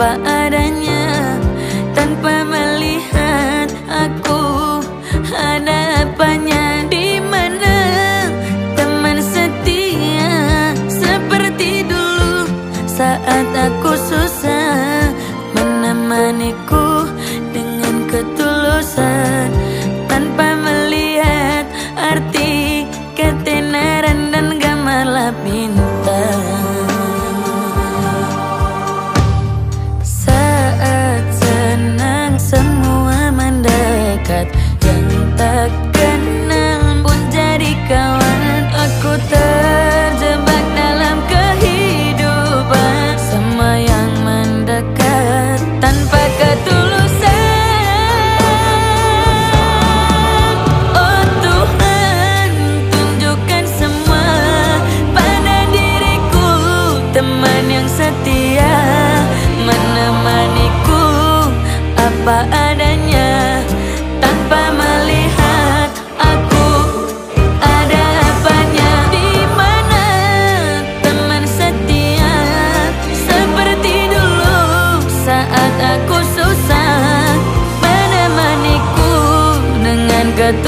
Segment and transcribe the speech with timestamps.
[0.00, 0.79] 把爱带。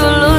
[0.02, 0.31] dulu.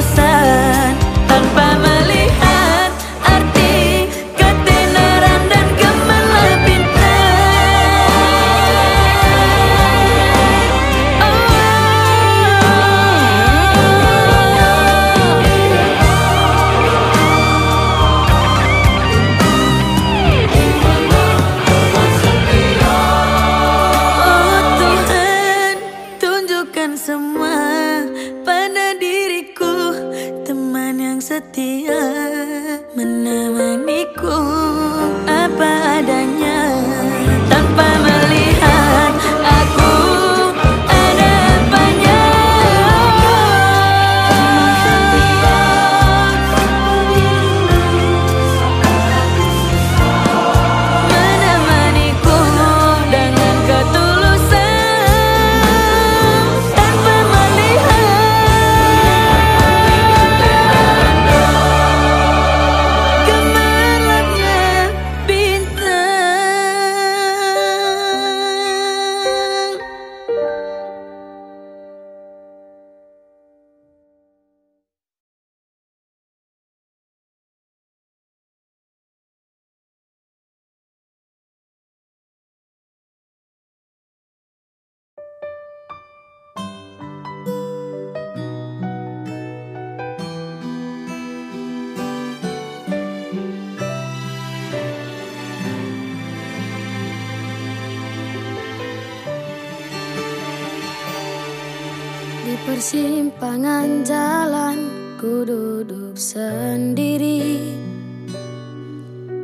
[102.73, 104.89] Persimpangan jalan
[105.21, 107.69] ku duduk sendiri.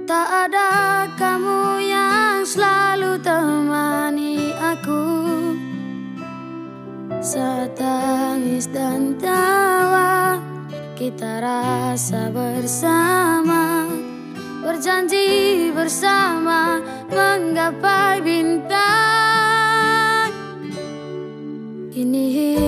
[0.09, 5.05] Tak ada kamu yang selalu temani aku.
[7.21, 10.41] Saat tangis dan tawa
[10.97, 13.85] kita rasa bersama.
[14.65, 16.81] Berjanji bersama
[17.13, 19.29] menggapai bintang.
[21.93, 22.58] Ini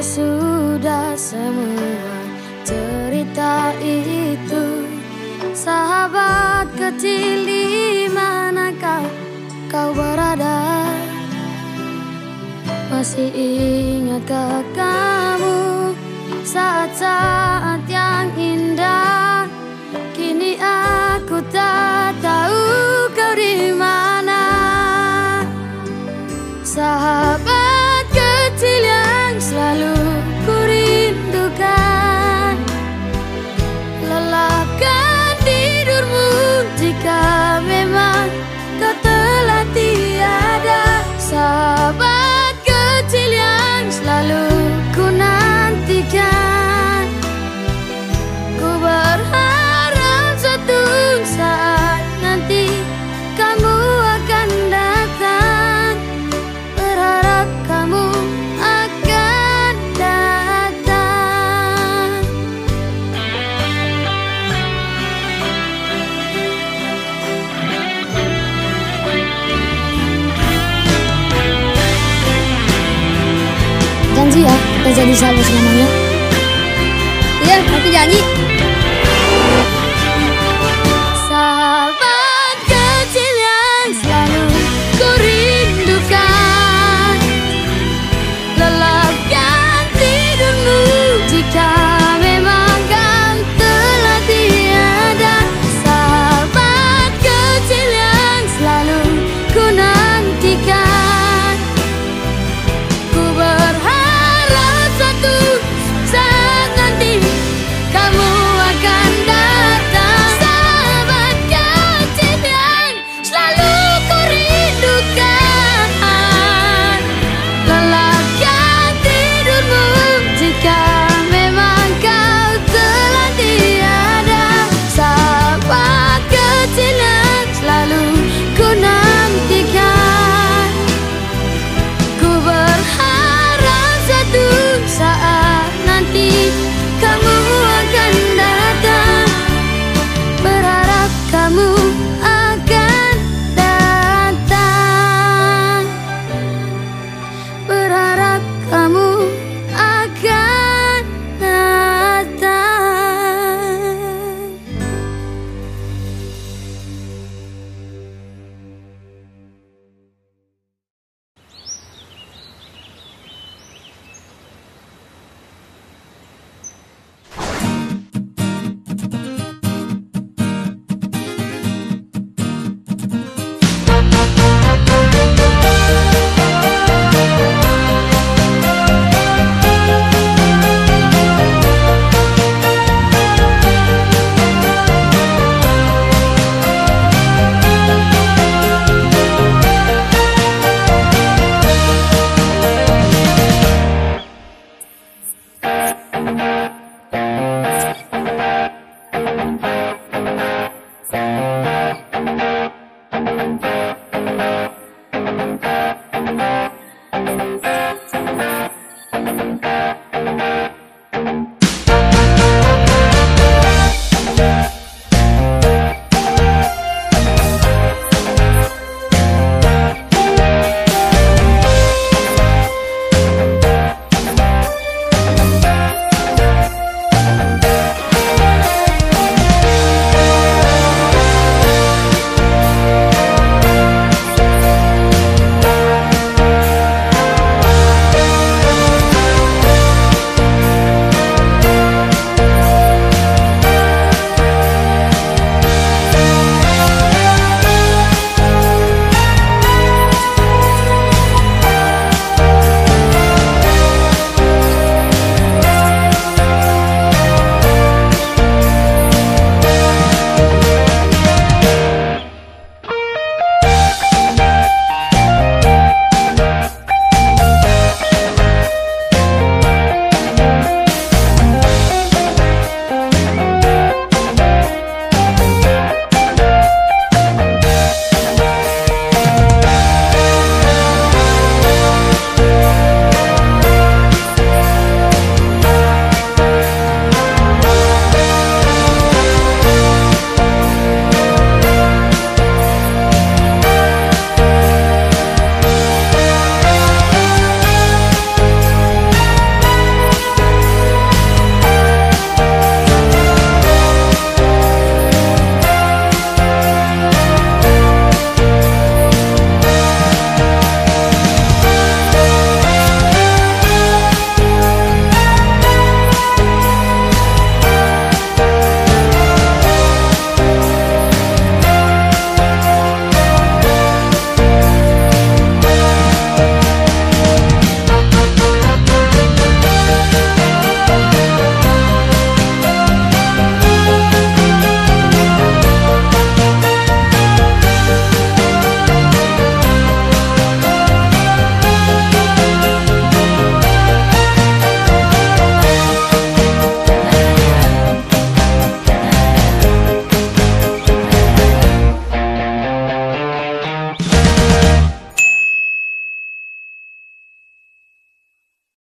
[0.00, 2.16] sudah semua
[2.66, 4.84] cerita itu.
[5.56, 9.06] Sahabat kecil di mana kau,
[9.72, 10.84] kau berada?
[12.92, 15.92] Masih ingatkah kamu
[16.44, 19.48] saat-saat yang indah?
[20.12, 22.64] Kini aku tak tahu
[23.16, 24.44] kau di mana.
[26.64, 27.35] Sahabat
[74.86, 75.86] kita jadi sahabat selamanya
[77.42, 78.45] iya aku janji